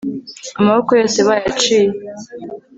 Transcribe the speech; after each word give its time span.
Amaboko 0.59 0.91
yose 0.99 1.19
bayaciye 1.27 1.89